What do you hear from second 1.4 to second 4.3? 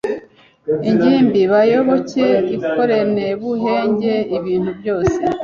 beyoboke ikorenebuhenge